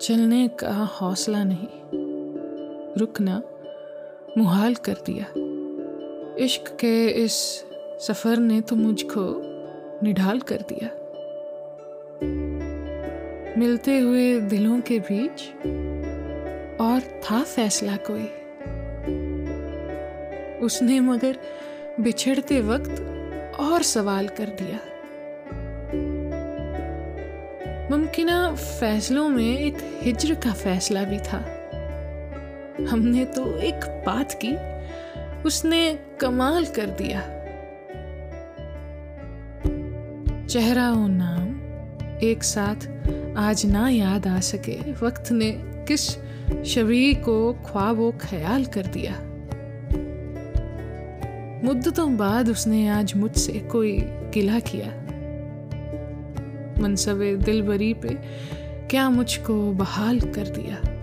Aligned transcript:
चलने 0.00 0.48
का 0.48 0.72
हौसला 0.72 1.44
नहीं। 1.44 1.68
रुकना 2.98 3.42
मुहाल 4.38 4.74
कर 4.74 4.92
दिया। 4.92 5.26
इश्क 6.44 6.76
के 6.80 7.08
इस 7.08 7.32
सफ़र 8.00 8.36
ने 8.36 8.60
तो 8.60 8.76
मुझको 8.76 9.42
निढाल 10.02 10.40
कर 10.40 10.64
दिया। 10.72 10.88
मिलते 13.60 13.98
हुए 13.98 14.40
दिलों 14.40 14.80
के 14.80 14.98
बीच 14.98 15.48
और 16.80 17.00
था 17.00 17.42
फैसला 17.42 17.96
कोई। 18.10 18.24
उसने 20.58 21.00
मगर 21.00 21.38
बिछड़ते 22.00 22.60
वक्त 22.60 23.06
और 23.60 23.82
सवाल 23.82 24.28
कर 24.28 24.46
दिया। 24.46 24.78
मुमकिन 27.90 28.56
फैसलों 28.56 29.28
में 29.28 29.58
एक 29.58 29.76
हिजर 30.02 30.34
का 30.34 30.52
फैसला 30.52 31.04
भी 31.04 31.18
था। 31.18 31.38
हमने 32.90 33.24
तो 33.24 33.56
एक 33.58 34.04
बात 34.06 34.38
की, 34.44 34.52
उसने 35.42 35.98
कमाल 36.20 36.64
कर 36.64 36.86
दिया। 36.86 37.20
चेहरा 40.46 40.90
और 40.90 41.08
नाम 41.08 41.48
एक 42.18 42.42
साथ 42.42 42.88
आज 43.36 43.66
ना 43.66 43.88
याद 43.88 44.26
आ 44.26 44.40
सके, 44.40 44.92
वक्त 44.92 45.32
ने 45.32 45.50
किस 45.88 46.10
शबी 46.64 47.14
को 47.14 47.52
ख्वाब 47.52 48.18
ख्याल 48.20 48.64
कर 48.64 48.86
दिया। 48.86 49.12
मुद्दतों 51.64 52.16
बाद 52.16 52.48
उसने 52.48 52.88
आज 52.88 53.16
मुझसे 53.16 53.52
कोई 53.52 53.98
गिला 54.34 54.58
किया। 54.58 55.09
मनसबे 56.80 57.36
दिलबरी 57.36 57.92
पे 57.94 58.08
क्या 58.90 59.08
मुझको 59.10 59.54
बहाल 59.72 60.20
कर 60.20 60.48
दिया? 60.48 60.99